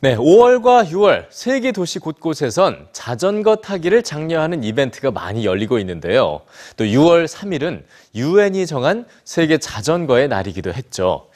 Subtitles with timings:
[0.00, 6.42] 네, 5월과 6월 세계 도시 곳곳에선 자전거 타기를 장려하는 이벤트가 많이 열리고 있는데요.
[6.76, 7.82] 또 6월 3일은
[8.14, 11.28] 유엔이 정한 세계 자전거의 날이기도 했죠.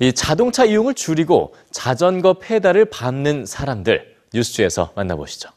[0.00, 5.50] 이 자동차 이용을 줄이고 자전거 페달을 밟는 사람들 뉴스에서 만나보시죠.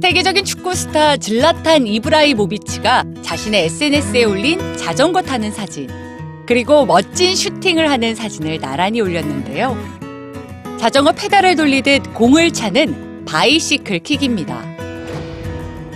[0.00, 5.88] 세계적인 축구 스타 질라탄 이브라이모비치가 자신의 SNS에 올린 자전거 타는 사진,
[6.46, 9.76] 그리고 멋진 슈팅을 하는 사진을 나란히 올렸는데요.
[10.78, 14.74] 자전거 페달을 돌리듯 공을 차는 바이시클 킥입니다.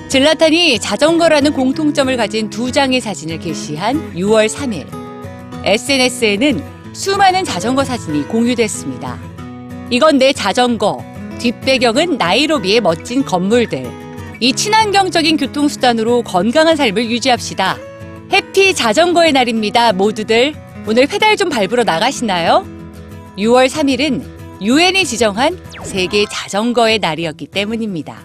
[0.08, 4.86] 질라탄이 자전거라는 공통점을 가진 두 장의 사진을 게시한 6월 3일,
[5.64, 6.62] SNS에는
[6.94, 9.18] 수많은 자전거 사진이 공유됐습니다.
[9.90, 11.04] 이건 내 자전거,
[11.38, 13.86] 뒷배경은 나이로비의 멋진 건물들.
[14.40, 17.76] 이 친환경적인 교통수단으로 건강한 삶을 유지합시다.
[18.32, 20.54] 해피 자전거의 날입니다, 모두들.
[20.86, 22.66] 오늘 페달 좀 밟으러 나가시나요?
[23.38, 28.22] 6월 3일은 유엔이 지정한 세계 자전거의 날이었기 때문입니다.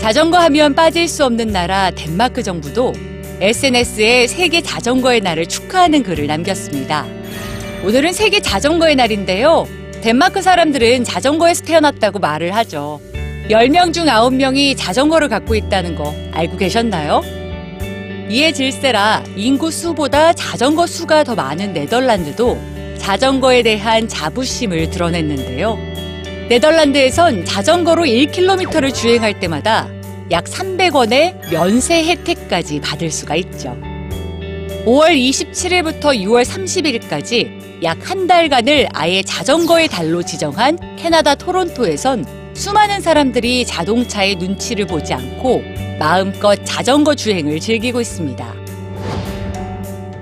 [0.00, 2.92] 자전거 하면 빠질 수 없는 나라 덴마크 정부도
[3.40, 7.06] SNS에 세계 자전거의 날을 축하하는 글을 남겼습니다.
[7.84, 9.66] 오늘은 세계 자전거의 날인데요.
[10.02, 13.00] 덴마크 사람들은 자전거에서 태어났다고 말을 하죠.
[13.48, 17.41] 10명 중 9명이 자전거를 갖고 있다는 거 알고 계셨나요?
[18.28, 22.58] 이에 질세라 인구 수보다 자전거 수가 더 많은 네덜란드도
[22.98, 25.76] 자전거에 대한 자부심을 드러냈는데요.
[26.48, 29.88] 네덜란드에선 자전거로 1km를 주행할 때마다
[30.30, 33.76] 약 300원의 면세 혜택까지 받을 수가 있죠.
[34.86, 43.64] 5월 27일부터 6월 30일까지 약 한 달간을 아예 자전거의 달로 지정한 캐나다 토론토에선 수많은 사람들이
[43.64, 45.62] 자동차의 눈치를 보지 않고
[45.98, 48.54] 마음껏 자전거 주행을 즐기고 있습니다.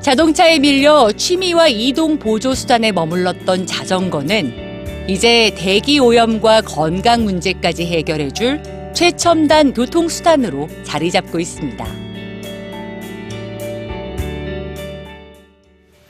[0.00, 8.62] 자동차에 밀려 취미와 이동 보조 수단에 머물렀던 자전거는 이제 대기 오염과 건강 문제까지 해결해 줄
[8.94, 12.09] 최첨단 교통 수단으로 자리 잡고 있습니다.